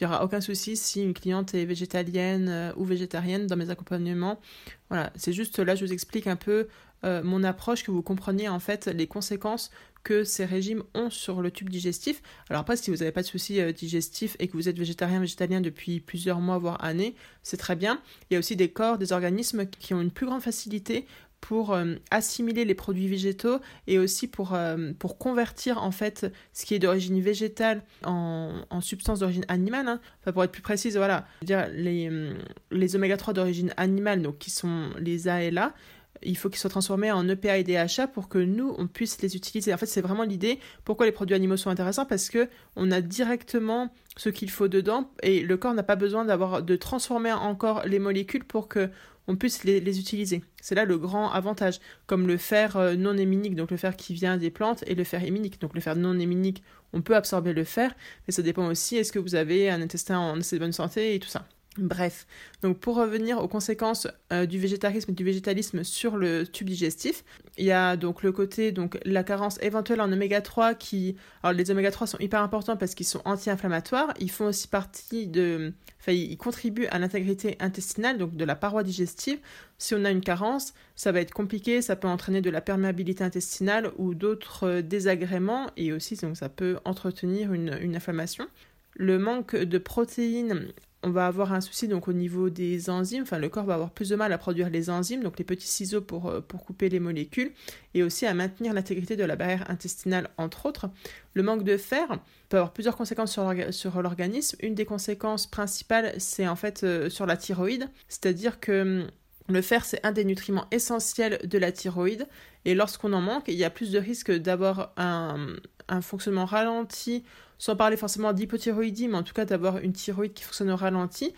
[0.00, 3.70] il n'y aura aucun souci si une cliente est végétalienne euh, ou végétarienne dans mes
[3.70, 4.40] accompagnements.
[4.88, 6.68] Voilà, c'est juste là, je vous explique un peu
[7.04, 9.70] euh, mon approche, que vous compreniez en fait les conséquences
[10.04, 12.22] que ces régimes ont sur le tube digestif.
[12.48, 15.20] Alors après, si vous n'avez pas de soucis euh, digestifs et que vous êtes végétarien,
[15.20, 18.00] végétalien depuis plusieurs mois, voire années, c'est très bien.
[18.30, 21.06] Il y a aussi des corps, des organismes qui ont une plus grande facilité
[21.42, 26.64] pour euh, assimiler les produits végétaux et aussi pour, euh, pour convertir en fait ce
[26.64, 29.88] qui est d'origine végétale en, en substance d'origine animale.
[29.88, 30.00] Hein.
[30.20, 32.32] Enfin, pour être plus précise, voilà, dire les, euh,
[32.70, 35.74] les oméga 3 d'origine animale, donc qui sont les A et l'A,
[36.22, 39.34] il faut qu'ils soient transformés en EPA et DHA pour que nous, on puisse les
[39.34, 39.74] utiliser.
[39.74, 40.60] En fait, c'est vraiment l'idée.
[40.84, 45.10] Pourquoi les produits animaux sont intéressants Parce que on a directement ce qu'il faut dedans
[45.22, 48.90] et le corps n'a pas besoin d'avoir de transformer encore les molécules pour que
[49.28, 50.42] on puisse les, utiliser.
[50.60, 54.14] C'est là le grand avantage, comme le fer euh, non héminique, donc le fer qui
[54.14, 55.60] vient des plantes, et le fer héminique.
[55.60, 57.94] Donc le fer non héminique, on peut absorber le fer,
[58.26, 61.18] mais ça dépend aussi est-ce que vous avez un intestin en assez bonne santé et
[61.20, 61.46] tout ça.
[61.78, 62.26] Bref,
[62.60, 67.24] donc pour revenir aux conséquences euh, du végétarisme et du végétalisme sur le tube digestif,
[67.56, 71.54] il y a donc le côté donc la carence éventuelle en oméga 3 qui alors
[71.54, 75.72] les oméga 3 sont hyper importants parce qu'ils sont anti-inflammatoires, ils font aussi partie de
[75.98, 79.38] enfin ils contribuent à l'intégrité intestinale donc de la paroi digestive.
[79.78, 83.24] Si on a une carence, ça va être compliqué, ça peut entraîner de la perméabilité
[83.24, 88.46] intestinale ou d'autres euh, désagréments et aussi donc ça peut entretenir une, une inflammation.
[88.94, 90.70] Le manque de protéines
[91.02, 93.90] on va avoir un souci donc au niveau des enzymes, enfin le corps va avoir
[93.90, 97.00] plus de mal à produire les enzymes, donc les petits ciseaux pour, euh, couper les
[97.00, 97.52] molécules,
[97.94, 100.88] et aussi à maintenir l'intégrité de la barrière intestinale entre autres.
[101.34, 103.38] Le manque de fer peut avoir plusieurs conséquences
[103.70, 104.56] sur l'organisme.
[104.60, 109.06] Une des conséquences principales, c'est en fait euh, sur la thyroïde, c'est-à-dire que hum,
[109.48, 112.28] le fer, c'est un des nutriments essentiels de la thyroïde,
[112.64, 117.24] et lorsqu'on en manque, il y a plus de risques d'avoir un fonctionnement ralenti
[117.62, 121.32] sans parler forcément d'hypothyroïdie, mais en tout cas d'avoir une thyroïde qui fonctionne au ralenti.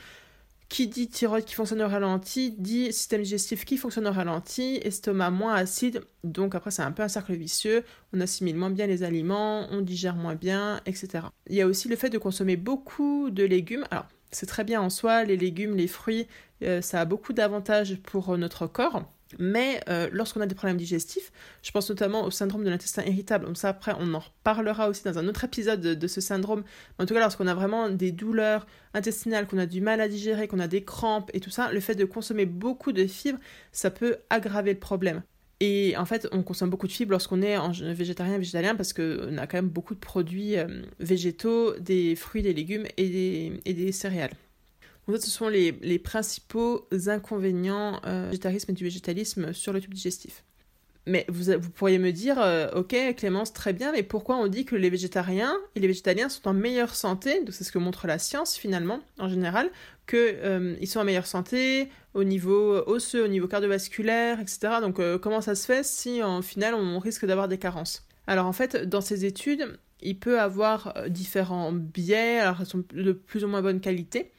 [0.71, 5.31] Qui dit thyroïde qui fonctionne au ralenti, dit système digestif qui fonctionne au ralenti, estomac
[5.31, 7.85] moins acide, donc après c'est un peu un cercle vicieux,
[8.15, 11.27] on assimile moins bien les aliments, on digère moins bien, etc.
[11.51, 13.85] Il y a aussi le fait de consommer beaucoup de légumes.
[13.91, 16.27] Alors c'est très bien en soi, les légumes, les fruits,
[16.63, 19.03] euh, ça a beaucoup d'avantages pour notre corps.
[19.39, 21.33] Mais euh, lorsqu'on a des problèmes digestifs,
[21.63, 23.47] je pense notamment au syndrome de l'intestin irritable.
[23.47, 26.65] Donc ça, après, on en reparlera aussi dans un autre épisode de, ce syndrome.
[26.99, 30.49] en tout cas, lorsqu'on a vraiment des douleurs intestinales, qu'on a du mal à digérer,
[30.49, 33.41] qu'on a des crampes et tout ça, le fait de consommer beaucoup de fibres,
[33.73, 35.23] ça peut aggraver le problème.
[35.61, 39.39] Et en fait, on consomme beaucoup de fibres lorsqu'on est en végétarien végétalien parce qu'on
[39.39, 40.67] a quand même beaucoup de produits euh,
[41.01, 44.33] végétaux, des fruits, des légumes et des, et des céréales.
[45.07, 49.81] Donc, ce sont les, les principaux inconvénients euh, du végétarisme et du végétalisme sur le
[49.81, 50.45] tube digestif.
[51.07, 54.65] Mais vous, vous pourriez me dire, euh, ok Clémence, très bien, mais pourquoi on dit
[54.65, 57.41] que les végétariens et les végétaliens sont en meilleure santé?
[57.41, 59.71] Donc c'est ce que montre la science finalement, en général,
[60.09, 64.77] qu'ils euh, sont en meilleure santé au niveau osseux, au niveau cardiovasculaire, etc.
[64.81, 68.07] Donc comment ça se fait si en final on risque d'avoir des carences?
[68.27, 73.13] Alors en fait, dans ces études, il peut avoir différents biais, alors elles sont de
[73.13, 74.33] plus ou moins bonne qualité,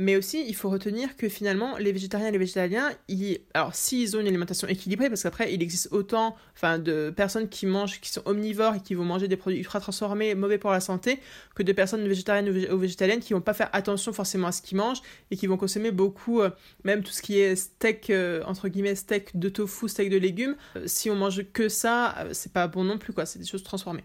[0.00, 3.40] mais aussi, il faut retenir que finalement, les végétariens et les végétaliens, ils...
[3.52, 7.66] alors s'ils ont une alimentation équilibrée, parce qu'après, il existe autant enfin, de personnes qui
[7.66, 10.80] mangent, qui sont omnivores et qui vont manger des produits ultra transformés, mauvais pour la
[10.80, 11.20] santé,
[11.54, 14.78] que de personnes végétariennes ou végétaliennes qui vont pas faire attention forcément à ce qu'ils
[14.78, 16.48] mangent et qui vont consommer beaucoup, euh,
[16.82, 20.56] même tout ce qui est steak, euh, entre guillemets, steak de tofu, steak de légumes.
[20.76, 23.64] Euh, si on mange que ça, c'est pas bon non plus, quoi, c'est des choses
[23.64, 24.04] transformées.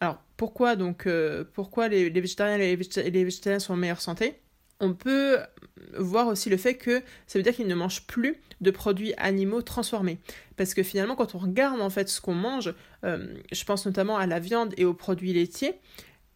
[0.00, 1.08] Alors, pourquoi donc,
[1.54, 4.41] pourquoi les, végétariens et les, les végétaliens sont en meilleure santé?
[4.82, 5.38] On peut
[5.96, 9.62] voir aussi le fait que ça veut dire qu'ils ne mangent plus de produits animaux
[9.62, 10.18] transformés.
[10.56, 14.18] Parce que finalement, quand on regarde en fait ce qu'on mange, euh, je pense notamment
[14.18, 15.74] à la viande et aux produits laitiers,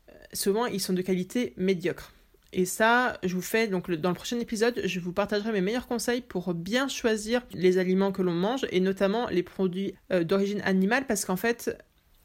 [0.09, 2.13] euh, souvent ils sont de qualité médiocre.
[2.53, 5.89] Et ça, je vous fais donc dans le prochain épisode, je vous partagerai mes meilleurs
[5.89, 10.61] conseils pour bien choisir les aliments que l'on mange et notamment les produits euh, d'origine
[10.63, 11.77] animale parce qu'en fait,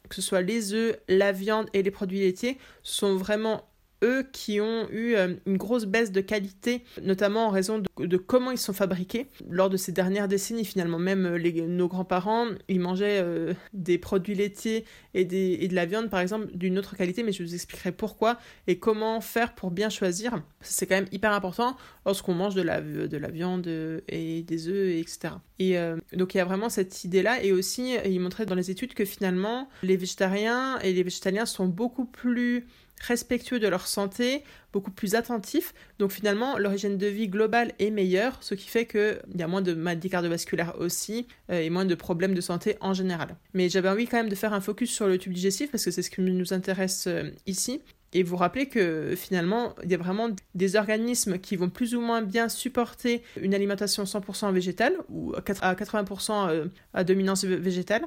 [0.08, 3.68] que ce soit les œufs, la viande et les produits laitiers sont vraiment
[4.02, 8.50] eux qui ont eu euh, une grosse baisse de qualité, notamment en raison de, comment
[8.50, 9.26] ils sont fabriqués.
[9.48, 14.34] Lors de ces dernières décennies, finalement, même euh, nos grands-parents, ils mangeaient euh, des produits
[14.34, 14.84] laitiers
[15.14, 18.78] et de la viande, par exemple, d'une autre qualité, mais je vous expliquerai pourquoi et
[18.78, 20.42] comment faire pour bien choisir.
[20.60, 23.66] C'est quand même hyper important lorsqu'on mange de la, de la viande
[24.08, 25.34] et des œufs, etc.
[25.58, 25.76] Et
[26.14, 29.04] donc il y a vraiment cette idée-là, et aussi, il montrait dans les études que
[29.04, 32.66] finalement, les végétariens et les végétaliens sont beaucoup plus
[33.06, 35.74] respectueux de leur santé, beaucoup plus attentifs.
[35.98, 39.62] Donc finalement, l'origine de vie globale est meilleure, ce qui fait qu'il y a moins
[39.62, 43.36] de maladies cardiovasculaires aussi euh, et moins de problèmes de santé en général.
[43.54, 45.90] Mais j'avais envie quand même de faire un focus sur le tube digestif parce que
[45.90, 47.82] c'est ce qui nous intéresse euh, ici.
[48.14, 52.00] Et vous rappelez que finalement, il y a vraiment des organismes qui vont plus ou
[52.00, 58.02] moins bien supporter une alimentation 100% végétale ou à 80% euh, à dominance végétale.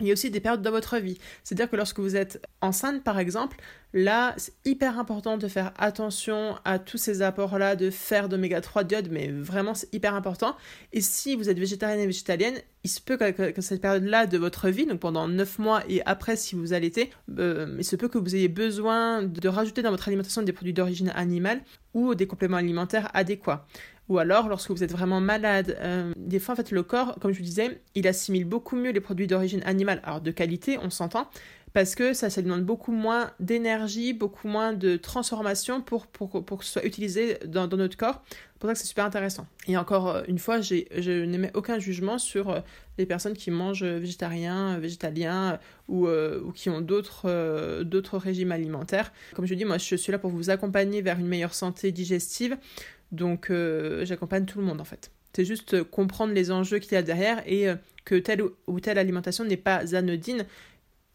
[0.00, 1.18] Il y a aussi des périodes dans votre vie.
[1.44, 3.56] C'est-à-dire que lorsque vous êtes enceinte, par exemple,
[3.92, 8.84] là, c'est hyper important de faire attention à tous ces apports-là de fer, d'oméga 3,
[8.84, 10.56] d'iode, mais vraiment, c'est hyper important.
[10.92, 14.68] Et si vous êtes végétarienne et végétalienne, il se peut que, cette période-là de votre
[14.68, 18.18] vie, donc pendant 9 mois et après, si vous allaitez, euh, il se peut que
[18.18, 21.60] vous ayez besoin de rajouter dans votre alimentation des produits d'origine animale
[21.94, 23.66] ou des compléments alimentaires adéquats.
[24.08, 27.32] Ou alors, lorsque vous êtes vraiment malade, euh, des fois, en fait, le corps, comme
[27.32, 30.88] je vous disais, il assimile beaucoup mieux les produits d'origine animale, alors de qualité, on
[30.88, 31.28] s'entend,
[31.74, 36.58] parce que ça, ça demande beaucoup moins d'énergie, beaucoup moins de transformation pour, pour, pour
[36.58, 38.22] que ce soit utilisé dans, notre corps.
[38.30, 39.46] C'est pour ça que c'est super intéressant.
[39.66, 42.60] Et encore euh, une fois, je n'émets aucun jugement sur euh,
[42.96, 49.12] les personnes qui mangent végétarien, végétalien ou, ou qui ont d'autres d'autres régimes alimentaires.
[49.34, 52.56] Comme je dis, moi, je suis là pour vous accompagner vers une meilleure santé digestive.
[53.12, 55.10] Donc euh, j'accompagne tout le monde en fait.
[55.34, 58.80] C'est juste euh, comprendre les enjeux qu'il y a derrière et euh, que telle ou
[58.80, 60.44] telle alimentation n'est pas anodine.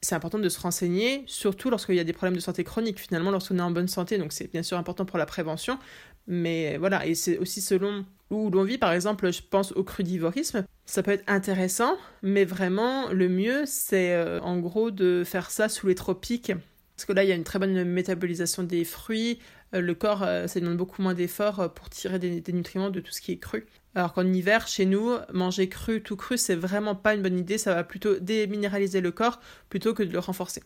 [0.01, 3.32] C'est important de se renseigner, surtout lorsqu'il y a des problèmes de santé chronique, finalement,
[3.32, 4.17] lorsqu'on est en bonne santé.
[4.17, 5.79] Donc c'est bien sûr important pour la prévention.
[6.27, 8.77] Mais voilà, et c'est aussi selon où l'on vit.
[8.77, 10.65] Par exemple, je pense au crudivorisme.
[10.86, 15.88] Ça peut être intéressant, mais vraiment, le mieux, c'est en gros de faire ça sous
[15.88, 16.51] les tropiques.
[16.95, 19.39] Parce que là, il y a une très bonne métabolisation des fruits,
[19.82, 23.12] le corps, euh, ça demande beaucoup moins d'efforts euh, pour tirer des, nutriments de tout
[23.12, 23.66] ce qui est cru.
[23.96, 27.58] Alors qu'en hiver, chez nous, manger cru, tout cru, c'est vraiment pas une bonne idée.
[27.58, 30.64] Ça va plutôt déminéraliser le corps plutôt que de le renforcer.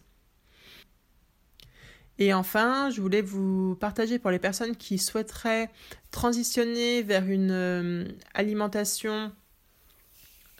[2.19, 5.69] Et enfin, je voulais vous partager pour les personnes qui souhaiteraient
[6.09, 9.31] transitionner vers une alimentation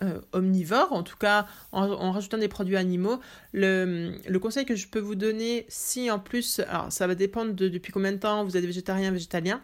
[0.04, 3.20] euh, omnivore, en tout cas en, rajoutant des produits animaux.
[3.54, 7.68] Le, conseil que je peux vous donner, si en plus, alors ça va dépendre de
[7.68, 9.62] depuis combien de temps vous êtes végétarien, végétalien,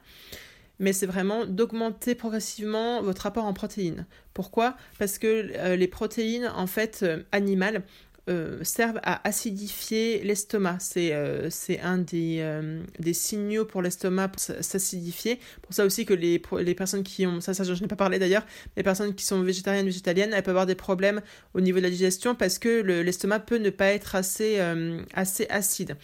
[0.79, 4.05] mais c'est vraiment d'augmenter progressivement votre apport en protéines.
[4.33, 4.75] Pourquoi?
[4.97, 7.83] Parce que euh, les protéines, en fait, euh, animales,
[8.29, 10.77] euh, servent à acidifier l'estomac.
[10.79, 11.49] C'est euh,
[11.81, 15.39] un des, euh, des, signaux pour l'estomac s'acidifier.
[15.61, 18.19] Pour ça aussi que les, les personnes qui ont, ça, ça je n'ai pas parlé
[18.19, 18.45] d'ailleurs,
[18.77, 21.21] les personnes qui sont végétariennes, végétaliennes, elles peuvent avoir des problèmes
[21.53, 24.57] au niveau de la digestion parce que l'estomac peut ne pas être assez,
[25.13, 25.97] assez acide.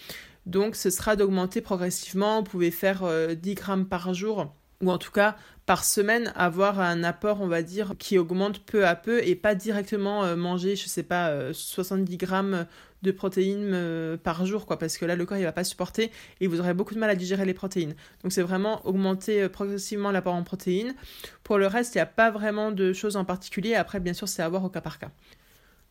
[0.45, 2.39] Donc ce sera d'augmenter progressivement.
[2.39, 5.35] Vous pouvez faire 10 grammes par jour ou en tout cas
[5.70, 9.54] par semaine avoir un apport on va dire qui augmente peu à peu et pas
[9.54, 12.65] directement euh, manger je sais pas 70 grammes
[13.04, 16.10] de protéines par jour quoi parce que là le corps il va pas supporter
[16.42, 17.94] et vous aurez beaucoup de mal à digérer les protéines.
[18.24, 20.96] Donc c'est vraiment augmenter progressivement l'apport en protéines.
[21.44, 23.76] Pour le reste il n'y a pas vraiment de choses en particulier.
[23.76, 25.12] Après bien sûr c'est à voir au cas par cas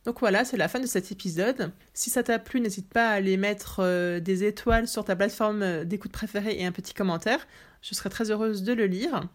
[0.09, 1.71] donc voilà, c'est la fin de cet épisode.
[1.93, 5.63] Si ça t'a plu, n'hésite pas à aller mettre euh, des étoiles sur ta plateforme
[5.63, 7.47] euh, d'écoute préférée et un petit commentaire.
[7.83, 9.29] Je serai très heureuse de le lire.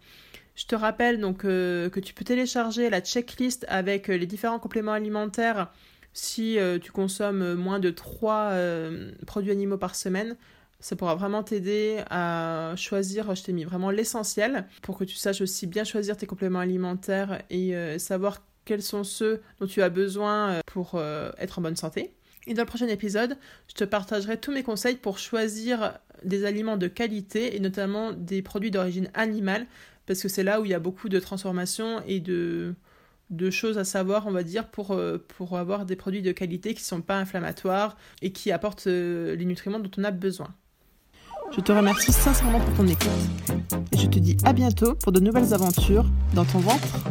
[0.56, 4.94] Je te rappelle donc euh, que tu peux télécharger la checklist avec les différents compléments
[4.94, 5.70] alimentaires
[6.12, 8.52] si tu consommes moins de 3
[9.26, 10.36] produits animaux par semaine.
[10.80, 15.40] Ça pourra vraiment t'aider à choisir, je t'ai mis vraiment l'essentiel pour que tu saches
[15.40, 20.50] aussi bien choisir tes compléments alimentaires et savoir quels sont ceux dont tu as besoin
[20.50, 22.14] euh, pour euh, être en bonne santé.
[22.46, 23.36] Et dans le prochain épisode,
[23.68, 28.42] je te partagerai tous mes conseils pour choisir des aliments de qualité et notamment des
[28.42, 29.66] produits d'origine animale
[30.06, 32.74] parce que c'est là où il y a beaucoup de transformations et de,
[33.30, 36.74] de choses à savoir, on va dire, pour, euh, pour avoir des produits de qualité
[36.74, 40.54] qui ne sont pas inflammatoires et qui apportent les nutriments dont on a besoin.
[41.52, 43.08] Je te remercie sincèrement pour ton écoute
[43.92, 47.04] et je te dis à bientôt pour de nouvelles aventures dans ton ventre.